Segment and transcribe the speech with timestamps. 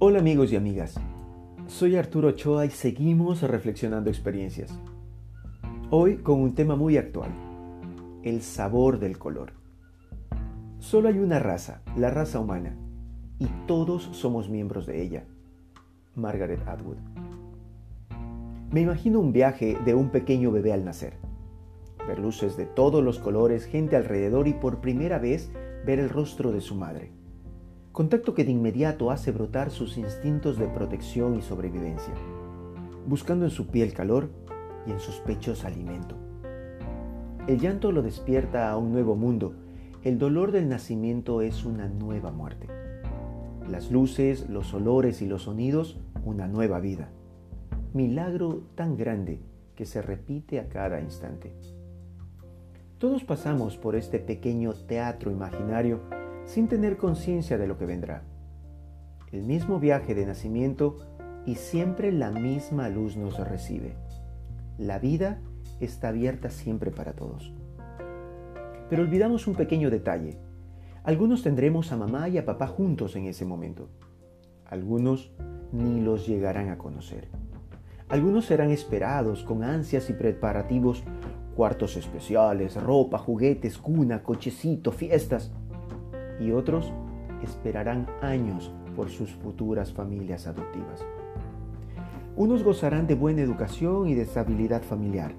[0.00, 0.96] Hola amigos y amigas,
[1.68, 4.76] soy Arturo Ochoa y seguimos reflexionando experiencias.
[5.88, 7.30] Hoy con un tema muy actual,
[8.24, 9.52] el sabor del color.
[10.80, 12.76] Solo hay una raza, la raza humana,
[13.38, 15.24] y todos somos miembros de ella.
[16.16, 16.98] Margaret Atwood.
[18.72, 21.18] Me imagino un viaje de un pequeño bebé al nacer.
[22.08, 25.52] Ver luces de todos los colores, gente alrededor y por primera vez
[25.86, 27.12] ver el rostro de su madre
[27.94, 32.12] contacto que de inmediato hace brotar sus instintos de protección y sobrevivencia,
[33.06, 34.30] buscando en su piel calor
[34.84, 36.16] y en sus pechos alimento.
[37.46, 39.54] El llanto lo despierta a un nuevo mundo,
[40.02, 42.66] el dolor del nacimiento es una nueva muerte.
[43.70, 47.10] Las luces, los olores y los sonidos, una nueva vida.
[47.92, 49.40] Milagro tan grande
[49.76, 51.54] que se repite a cada instante.
[52.98, 56.00] Todos pasamos por este pequeño teatro imaginario
[56.46, 58.22] sin tener conciencia de lo que vendrá.
[59.32, 60.96] El mismo viaje de nacimiento
[61.46, 63.94] y siempre la misma luz nos recibe.
[64.78, 65.40] La vida
[65.80, 67.52] está abierta siempre para todos.
[68.88, 70.38] Pero olvidamos un pequeño detalle.
[71.02, 73.88] Algunos tendremos a mamá y a papá juntos en ese momento.
[74.66, 75.32] Algunos
[75.72, 77.28] ni los llegarán a conocer.
[78.08, 81.02] Algunos serán esperados con ansias y preparativos,
[81.56, 85.52] cuartos especiales, ropa, juguetes, cuna, cochecito, fiestas
[86.44, 86.92] y otros
[87.42, 91.04] esperarán años por sus futuras familias adoptivas.
[92.36, 95.32] Unos gozarán de buena educación y de estabilidad familiar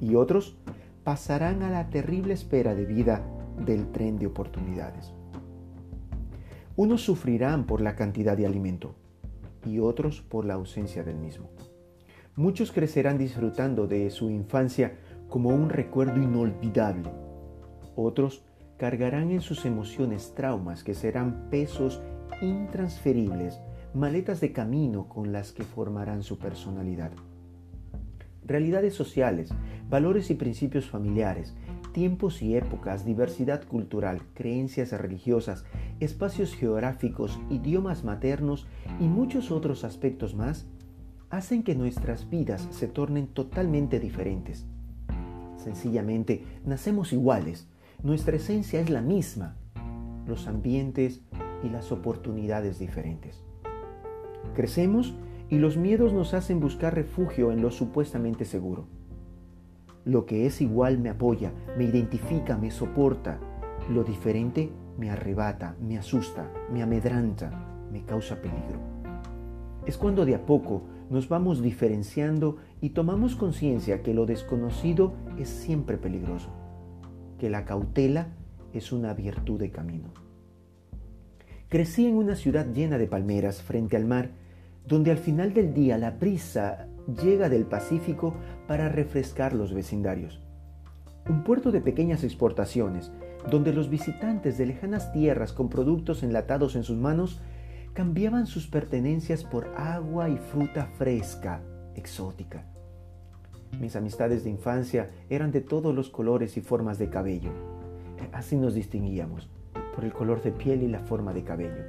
[0.00, 0.56] y otros
[1.04, 3.24] pasarán a la terrible espera de vida
[3.64, 5.12] del tren de oportunidades.
[6.76, 8.94] Unos sufrirán por la cantidad de alimento
[9.66, 11.50] y otros por la ausencia del mismo.
[12.36, 17.10] Muchos crecerán disfrutando de su infancia como un recuerdo inolvidable.
[17.96, 18.44] Otros
[18.80, 22.00] cargarán en sus emociones traumas que serán pesos
[22.40, 23.60] intransferibles,
[23.92, 27.10] maletas de camino con las que formarán su personalidad.
[28.42, 29.50] Realidades sociales,
[29.90, 31.54] valores y principios familiares,
[31.92, 35.66] tiempos y épocas, diversidad cultural, creencias religiosas,
[36.00, 38.66] espacios geográficos, idiomas maternos
[38.98, 40.66] y muchos otros aspectos más
[41.28, 44.64] hacen que nuestras vidas se tornen totalmente diferentes.
[45.58, 47.68] Sencillamente, nacemos iguales,
[48.02, 49.56] nuestra esencia es la misma,
[50.26, 51.20] los ambientes
[51.62, 53.44] y las oportunidades diferentes.
[54.54, 55.14] Crecemos
[55.50, 58.86] y los miedos nos hacen buscar refugio en lo supuestamente seguro.
[60.04, 63.38] Lo que es igual me apoya, me identifica, me soporta.
[63.90, 67.50] Lo diferente me arrebata, me asusta, me amedranta,
[67.92, 68.80] me causa peligro.
[69.84, 75.48] Es cuando de a poco nos vamos diferenciando y tomamos conciencia que lo desconocido es
[75.48, 76.59] siempre peligroso
[77.40, 78.28] que la cautela
[78.74, 80.12] es una virtud de camino.
[81.68, 84.30] Crecí en una ciudad llena de palmeras frente al mar,
[84.86, 86.86] donde al final del día la brisa
[87.22, 88.34] llega del Pacífico
[88.68, 90.40] para refrescar los vecindarios.
[91.28, 93.10] Un puerto de pequeñas exportaciones,
[93.50, 97.40] donde los visitantes de lejanas tierras con productos enlatados en sus manos
[97.94, 101.62] cambiaban sus pertenencias por agua y fruta fresca,
[101.94, 102.66] exótica.
[103.78, 107.50] Mis amistades de infancia eran de todos los colores y formas de cabello.
[108.32, 109.48] Así nos distinguíamos,
[109.94, 111.84] por el color de piel y la forma de cabello.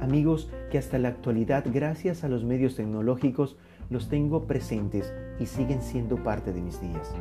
[0.00, 3.56] Amigos que hasta la actualidad, gracias a los medios tecnológicos,
[3.88, 7.14] los tengo presentes y siguen siendo parte de mis días.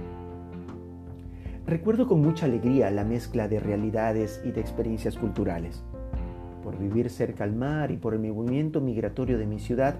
[1.67, 5.83] Recuerdo con mucha alegría la mezcla de realidades y de experiencias culturales.
[6.63, 9.95] Por vivir cerca al mar y por el movimiento migratorio de mi ciudad,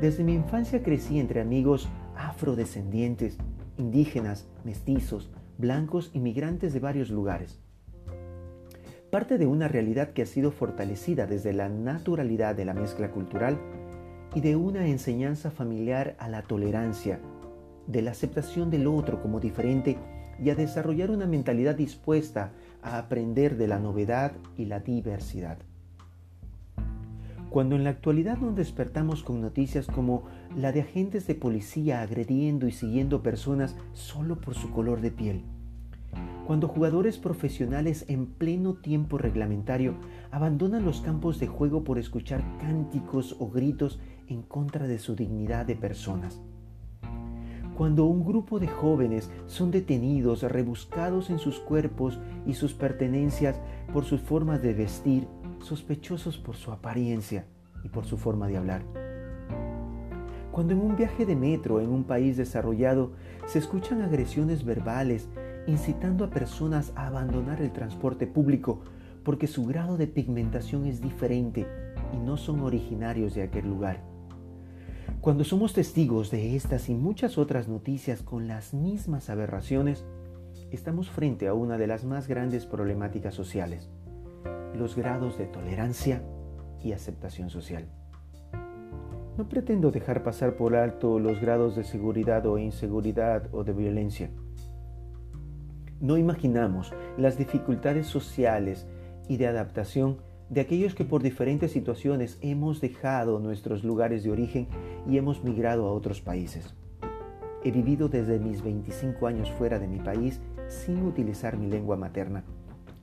[0.00, 3.38] desde mi infancia crecí entre amigos afrodescendientes,
[3.78, 7.60] indígenas, mestizos, blancos y migrantes de varios lugares.
[9.10, 13.58] Parte de una realidad que ha sido fortalecida desde la naturalidad de la mezcla cultural
[14.34, 17.20] y de una enseñanza familiar a la tolerancia,
[17.86, 19.96] de la aceptación del otro como diferente
[20.42, 22.52] y a desarrollar una mentalidad dispuesta
[22.82, 25.58] a aprender de la novedad y la diversidad.
[27.50, 30.24] Cuando en la actualidad nos despertamos con noticias como
[30.54, 35.42] la de agentes de policía agrediendo y siguiendo personas solo por su color de piel.
[36.46, 39.94] Cuando jugadores profesionales en pleno tiempo reglamentario
[40.30, 43.98] abandonan los campos de juego por escuchar cánticos o gritos
[44.28, 46.40] en contra de su dignidad de personas.
[47.76, 53.60] Cuando un grupo de jóvenes son detenidos, rebuscados en sus cuerpos y sus pertenencias
[53.92, 55.28] por sus formas de vestir
[55.60, 57.46] sospechosos por su apariencia
[57.84, 58.82] y por su forma de hablar.
[60.52, 63.12] Cuando en un viaje de metro en un país desarrollado
[63.46, 65.28] se escuchan agresiones verbales
[65.66, 68.80] incitando a personas a abandonar el transporte público
[69.22, 71.66] porque su grado de pigmentación es diferente
[72.14, 74.02] y no son originarios de aquel lugar.
[75.20, 80.04] Cuando somos testigos de estas y muchas otras noticias con las mismas aberraciones,
[80.70, 83.90] estamos frente a una de las más grandes problemáticas sociales,
[84.78, 86.22] los grados de tolerancia
[86.82, 87.86] y aceptación social.
[89.36, 94.30] No pretendo dejar pasar por alto los grados de seguridad o inseguridad o de violencia.
[96.00, 98.86] No imaginamos las dificultades sociales
[99.28, 104.68] y de adaptación de aquellos que por diferentes situaciones hemos dejado nuestros lugares de origen
[105.06, 106.74] y hemos migrado a otros países.
[107.64, 112.44] He vivido desde mis 25 años fuera de mi país sin utilizar mi lengua materna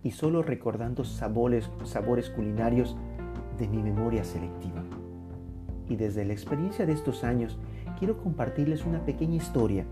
[0.06, 2.96] y solo recordando sabores, sabores culinarios
[3.58, 4.84] de mi memoria selectiva.
[5.90, 7.58] Y desde la experiencia de estos años
[7.98, 9.84] quiero compartirles una pequeña historia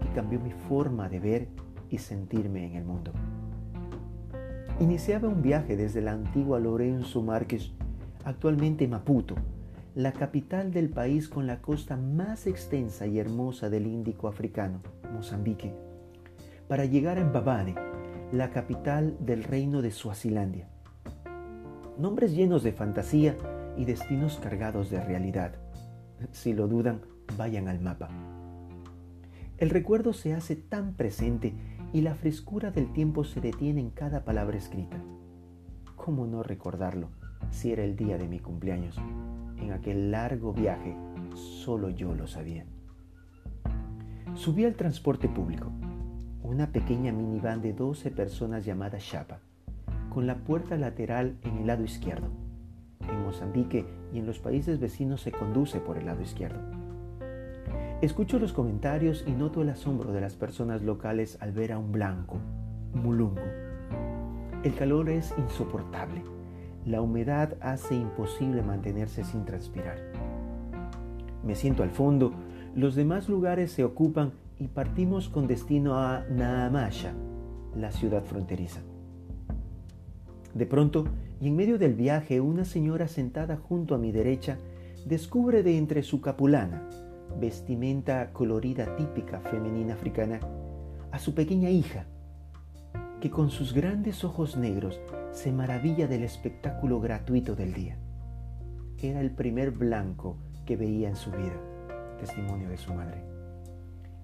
[0.00, 1.48] que cambió mi forma de ver
[1.88, 3.12] y sentirme en el mundo.
[4.80, 7.70] Iniciaba un viaje desde la antigua Lorenzo Márquez,
[8.24, 9.36] actualmente Maputo,
[9.94, 14.80] la capital del país con la costa más extensa y hermosa del Índico africano,
[15.14, 15.72] Mozambique,
[16.66, 17.89] para llegar a Mbabane,
[18.32, 20.68] la capital del reino de Suazilandia.
[21.98, 23.36] Nombres llenos de fantasía
[23.76, 25.56] y destinos cargados de realidad.
[26.30, 27.00] Si lo dudan,
[27.36, 28.08] vayan al mapa.
[29.58, 31.54] El recuerdo se hace tan presente
[31.92, 35.02] y la frescura del tiempo se detiene en cada palabra escrita.
[35.96, 37.08] ¿Cómo no recordarlo
[37.50, 38.96] si era el día de mi cumpleaños?
[39.58, 40.96] En aquel largo viaje
[41.34, 42.64] solo yo lo sabía.
[44.34, 45.72] Subí al transporte público,
[46.50, 49.38] una pequeña minivan de 12 personas llamada Chapa,
[50.12, 52.26] con la puerta lateral en el lado izquierdo.
[53.08, 56.58] En Mozambique y en los países vecinos se conduce por el lado izquierdo.
[58.02, 61.92] Escucho los comentarios y noto el asombro de las personas locales al ver a un
[61.92, 62.38] blanco,
[62.94, 63.42] mulungo.
[64.64, 66.24] El calor es insoportable.
[66.84, 69.98] La humedad hace imposible mantenerse sin transpirar.
[71.44, 72.32] Me siento al fondo,
[72.74, 77.14] los demás lugares se ocupan y partimos con destino a Naamaya,
[77.74, 78.82] la ciudad fronteriza.
[80.54, 81.06] De pronto,
[81.40, 84.58] y en medio del viaje, una señora sentada junto a mi derecha
[85.06, 86.86] descubre de entre su capulana
[87.38, 90.40] vestimenta colorida típica femenina africana,
[91.10, 92.06] a su pequeña hija,
[93.20, 95.00] que con sus grandes ojos negros
[95.32, 97.98] se maravilla del espectáculo gratuito del día.
[98.98, 100.36] Era el primer blanco
[100.66, 101.56] que veía en su vida,
[102.18, 103.39] testimonio de su madre.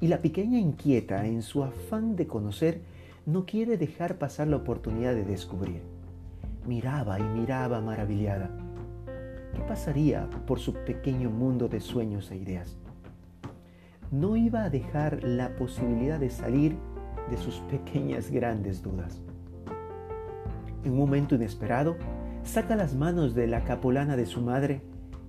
[0.00, 2.80] Y la pequeña inquieta, en su afán de conocer,
[3.24, 5.82] no quiere dejar pasar la oportunidad de descubrir.
[6.66, 8.50] Miraba y miraba maravillada.
[9.54, 12.76] ¿Qué pasaría por su pequeño mundo de sueños e ideas?
[14.10, 16.76] no iba a dejar la posibilidad de salir
[17.30, 19.20] de sus pequeñas grandes dudas.
[20.84, 21.96] En un momento inesperado,
[22.44, 24.82] saca las manos de la capolana de su madre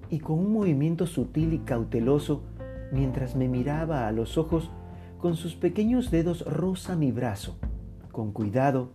[0.09, 2.43] y con un movimiento sutil y cauteloso,
[2.91, 4.69] mientras me miraba a los ojos,
[5.19, 7.57] con sus pequeños dedos roza mi brazo,
[8.11, 8.91] con cuidado,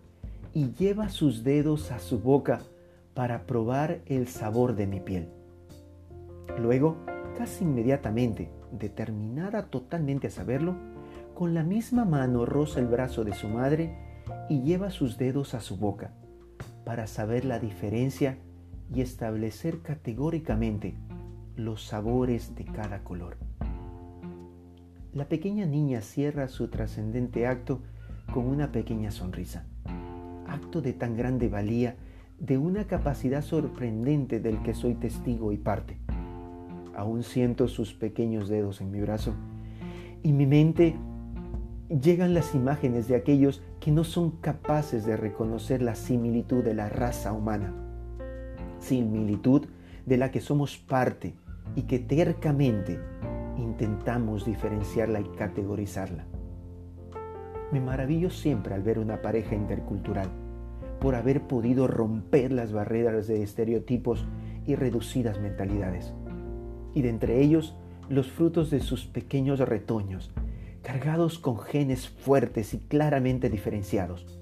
[0.53, 2.61] y lleva sus dedos a su boca
[3.15, 5.29] para probar el sabor de mi piel.
[6.59, 6.97] Luego,
[7.37, 10.77] casi inmediatamente, determinada totalmente a saberlo,
[11.35, 13.97] con la misma mano roza el brazo de su madre
[14.49, 16.13] y lleva sus dedos a su boca
[16.85, 18.39] para saber la diferencia
[18.95, 20.95] y establecer categóricamente
[21.57, 23.37] los sabores de cada color.
[25.13, 27.81] La pequeña niña cierra su trascendente acto
[28.33, 29.67] con una pequeña sonrisa,
[30.47, 31.97] acto de tan grande valía,
[32.39, 35.99] de una capacidad sorprendente del que soy testigo y parte
[36.95, 39.35] aún siento sus pequeños dedos en mi brazo.
[40.23, 40.97] Y mi mente
[41.89, 46.89] llegan las imágenes de aquellos que no son capaces de reconocer la similitud de la
[46.89, 47.73] raza humana.
[48.79, 49.67] Similitud
[50.07, 51.35] de la que somos parte
[51.77, 52.99] y que tercamente
[53.59, 56.27] intentamos diferenciarla y categorizarla.
[57.73, 60.29] Me maravillo siempre al ver una pareja intercultural,
[61.01, 64.27] por haber podido romper las barreras de estereotipos
[64.67, 66.15] y reducidas mentalidades
[66.95, 67.75] y de entre ellos
[68.09, 70.31] los frutos de sus pequeños retoños,
[70.83, 74.41] cargados con genes fuertes y claramente diferenciados,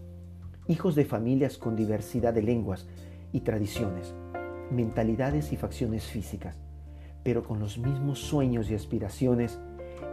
[0.66, 2.88] hijos de familias con diversidad de lenguas
[3.32, 4.14] y tradiciones,
[4.70, 6.58] mentalidades y facciones físicas,
[7.22, 9.58] pero con los mismos sueños y aspiraciones,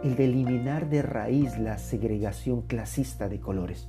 [0.02, 3.88] el de eliminar de raíz la segregación clasista de colores,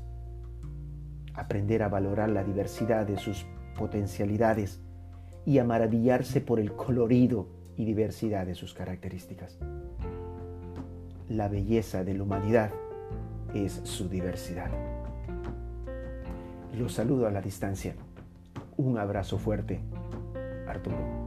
[1.34, 3.46] aprender a valorar la diversidad de sus
[3.78, 4.82] potencialidades
[5.46, 7.48] y a maravillarse por el colorido
[7.78, 9.58] y diversidad de sus características.
[11.30, 12.72] La belleza de la humanidad
[13.54, 14.70] es su diversidad.
[16.78, 17.96] Los saludo a la distancia.
[18.78, 19.80] Un abrazo fuerte.
[20.68, 21.19] Arturo.